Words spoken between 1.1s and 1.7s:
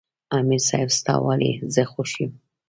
ولې